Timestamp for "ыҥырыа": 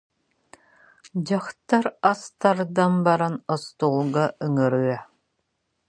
4.45-4.99